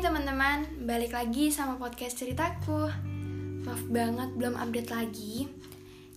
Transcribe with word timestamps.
teman-teman, 0.00 0.88
balik 0.88 1.12
lagi 1.12 1.52
sama 1.52 1.76
podcast 1.76 2.16
ceritaku. 2.16 2.88
Maaf 3.60 3.84
banget 3.92 4.32
belum 4.40 4.56
update 4.56 4.88
lagi. 4.88 5.44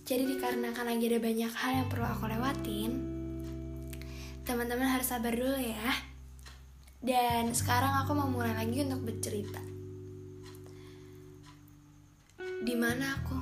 Jadi 0.00 0.32
dikarenakan 0.32 0.96
lagi 0.96 1.04
ada 1.12 1.20
banyak 1.20 1.52
hal 1.52 1.70
yang 1.82 1.88
perlu 1.92 2.06
aku 2.08 2.24
lewatin 2.30 2.92
Teman-teman 4.48 4.88
harus 4.88 5.12
sabar 5.12 5.36
dulu 5.36 5.60
ya. 5.60 5.92
Dan 7.04 7.52
sekarang 7.52 8.00
aku 8.00 8.16
mau 8.16 8.32
mulai 8.32 8.56
lagi 8.56 8.80
untuk 8.80 9.12
bercerita. 9.12 9.60
Di 12.40 12.72
mana 12.72 13.12
aku? 13.12 13.38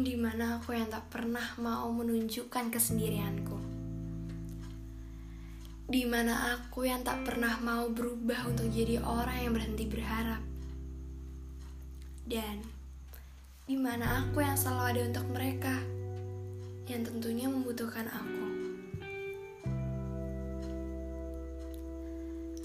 Di 0.00 0.16
mana 0.16 0.56
aku 0.56 0.72
yang 0.72 0.88
tak 0.88 1.12
pernah 1.12 1.44
mau 1.60 1.92
menunjukkan 1.92 2.72
kesendirianku 2.72 3.71
di 5.92 6.08
mana 6.08 6.56
aku 6.56 6.88
yang 6.88 7.04
tak 7.04 7.20
pernah 7.20 7.60
mau 7.60 7.84
berubah 7.92 8.48
untuk 8.48 8.64
jadi 8.72 8.96
orang 9.04 9.44
yang 9.44 9.52
berhenti 9.52 9.84
berharap. 9.84 10.40
Dan 12.24 12.64
di 13.68 13.76
mana 13.76 14.24
aku 14.24 14.40
yang 14.40 14.56
selalu 14.56 14.88
ada 14.88 15.00
untuk 15.12 15.26
mereka 15.28 15.76
yang 16.88 17.04
tentunya 17.04 17.44
membutuhkan 17.44 18.08
aku. 18.08 18.44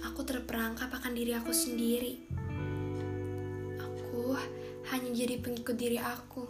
Aku 0.08 0.23
terperangkap 0.23 0.88
akan 0.88 1.12
diri 1.12 1.36
aku 1.36 1.52
sendiri. 1.52 2.23
Aku 3.75 4.39
hanya 4.88 5.12
jadi 5.12 5.36
pengikut 5.44 5.75
diri 5.75 6.00
aku 6.00 6.48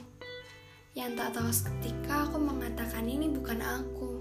yang 0.94 1.18
tak 1.18 1.34
tahu 1.34 1.50
seketika 1.50 2.30
aku 2.30 2.38
mengatakan 2.38 3.10
ini 3.10 3.34
bukan 3.34 3.66
aku. 3.66 4.17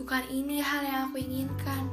Bukan 0.00 0.24
ini 0.32 0.64
hal 0.64 0.80
yang 0.80 1.00
aku 1.12 1.20
inginkan. 1.20 1.84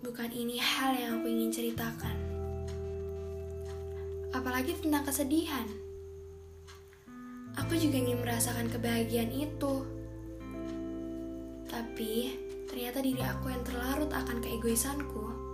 Bukan 0.00 0.30
ini 0.32 0.56
hal 0.56 0.96
yang 0.96 1.20
aku 1.20 1.28
ingin 1.28 1.52
ceritakan. 1.52 2.16
Apalagi 4.32 4.72
tentang 4.80 5.04
kesedihan. 5.04 5.68
Aku 7.60 7.76
juga 7.76 8.00
ingin 8.00 8.24
merasakan 8.24 8.72
kebahagiaan 8.72 9.28
itu. 9.28 9.84
Tapi 11.68 12.32
ternyata 12.64 13.04
diri 13.04 13.20
aku 13.20 13.52
yang 13.52 13.60
terlarut 13.60 14.08
akan 14.08 14.40
keegoisanku. 14.40 15.48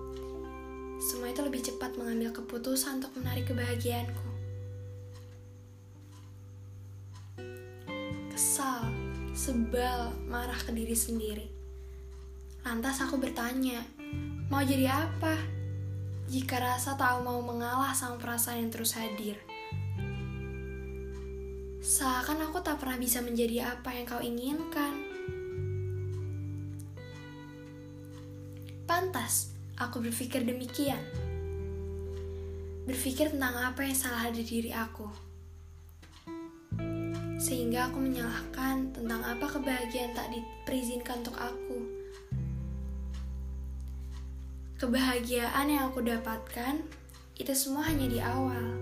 Semua 1.03 1.35
itu 1.35 1.43
lebih 1.43 1.59
cepat 1.59 1.99
mengambil 1.99 2.31
keputusan 2.31 3.03
untuk 3.03 3.19
menarik 3.19 3.51
kebahagiaanku. 3.51 4.31
Kesal 8.31 8.94
sebal, 9.35 10.15
marah 10.31 10.57
ke 10.63 10.71
diri 10.71 10.95
sendiri. 10.95 11.47
Lantas 12.63 13.03
aku 13.03 13.19
bertanya, 13.19 13.83
mau 14.47 14.63
jadi 14.63 15.11
apa? 15.11 15.35
Jika 16.31 16.57
rasa 16.63 16.95
tahu 16.95 17.27
mau 17.27 17.43
mengalah 17.43 17.93
sama 17.93 18.17
perasaan 18.17 18.65
yang 18.65 18.71
terus 18.71 18.95
hadir. 18.97 19.37
Seakan 21.85 22.49
aku 22.49 22.65
tak 22.65 22.81
pernah 22.81 22.97
bisa 22.97 23.21
menjadi 23.21 23.77
apa 23.77 23.93
yang 23.93 24.07
kau 24.09 24.23
inginkan. 24.23 24.95
Pantas, 28.89 29.53
aku 29.77 30.01
berpikir 30.01 30.47
demikian. 30.47 31.03
Berpikir 32.89 33.35
tentang 33.35 33.75
apa 33.75 33.85
yang 33.85 33.99
salah 33.99 34.33
di 34.33 34.47
diri 34.47 34.73
aku 34.73 35.34
sehingga 37.55 37.87
aku 37.87 38.03
menyalahkan 38.03 38.91
tentang 38.91 39.23
apa 39.23 39.47
kebahagiaan 39.47 40.11
tak 40.11 40.27
diperizinkan 40.35 41.23
untuk 41.23 41.39
aku. 41.39 41.87
Kebahagiaan 44.75 45.71
yang 45.71 45.87
aku 45.87 46.03
dapatkan 46.03 46.83
itu 47.39 47.55
semua 47.55 47.87
hanya 47.87 48.11
di 48.11 48.19
awal. 48.19 48.75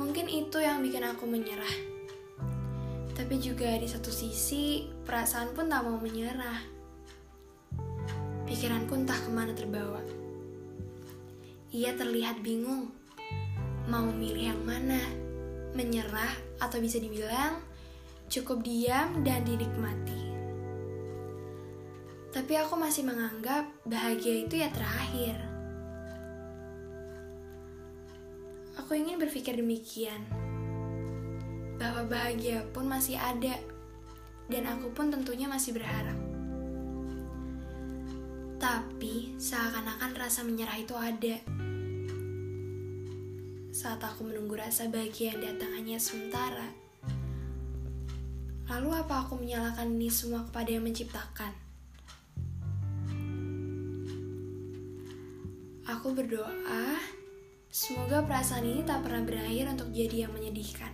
Mungkin 0.00 0.24
itu 0.24 0.56
yang 0.56 0.80
bikin 0.80 1.04
aku 1.04 1.28
menyerah. 1.28 1.76
Tapi 3.12 3.34
juga 3.44 3.68
di 3.76 3.84
satu 3.84 4.08
sisi, 4.08 4.88
perasaan 5.04 5.52
pun 5.52 5.68
tak 5.68 5.84
mau 5.84 6.00
menyerah. 6.00 6.64
Pikiranku 8.48 8.96
entah 8.96 9.20
ke 9.20 9.28
mana 9.28 9.52
terbawa. 9.52 10.00
Ia 11.76 11.92
terlihat 11.92 12.40
bingung, 12.40 12.88
mau 13.84 14.08
milih 14.08 14.56
yang 14.56 14.64
mana 14.64 15.27
menyerah 15.76 16.32
atau 16.62 16.78
bisa 16.80 16.96
dibilang 17.00 17.60
cukup 18.28 18.60
diam 18.60 19.24
dan 19.24 19.42
dinikmati. 19.42 20.28
Tapi 22.28 22.52
aku 22.60 22.76
masih 22.76 23.08
menganggap 23.08 23.66
bahagia 23.88 24.44
itu 24.44 24.60
ya 24.60 24.68
terakhir. 24.68 25.36
Aku 28.78 28.92
ingin 28.94 29.16
berpikir 29.16 29.56
demikian. 29.56 30.28
Bahwa 31.80 32.04
bahagia 32.04 32.62
pun 32.70 32.84
masih 32.84 33.16
ada 33.16 33.56
dan 34.48 34.64
aku 34.68 34.92
pun 34.92 35.08
tentunya 35.08 35.48
masih 35.48 35.72
berharap. 35.72 36.16
Tapi 38.58 39.38
seakan-akan 39.38 40.12
rasa 40.18 40.42
menyerah 40.44 40.78
itu 40.78 40.94
ada 40.98 41.57
saat 43.78 44.02
aku 44.02 44.26
menunggu 44.26 44.58
rasa 44.58 44.90
bahagia 44.90 45.38
yang 45.38 45.54
datang 45.54 45.70
hanya 45.70 46.02
sementara. 46.02 46.66
Lalu 48.66 48.90
apa 48.90 49.22
aku 49.22 49.38
menyalahkan 49.38 49.86
ini 49.94 50.10
semua 50.10 50.42
kepada 50.42 50.74
yang 50.74 50.82
menciptakan? 50.82 51.54
Aku 55.86 56.10
berdoa, 56.10 56.98
semoga 57.70 58.26
perasaan 58.26 58.66
ini 58.66 58.82
tak 58.82 59.06
pernah 59.06 59.22
berakhir 59.22 59.70
untuk 59.70 59.94
jadi 59.94 60.26
yang 60.26 60.34
menyedihkan. 60.34 60.90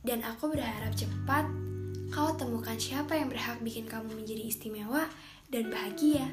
Dan 0.00 0.24
aku 0.24 0.48
berharap 0.48 0.96
cepat 0.96 1.44
kau 2.08 2.32
temukan 2.40 2.80
siapa 2.80 3.20
yang 3.20 3.28
berhak 3.28 3.60
bikin 3.60 3.84
kamu 3.84 4.16
menjadi 4.16 4.48
istimewa 4.48 5.04
dan 5.52 5.68
bahagia. 5.68 6.24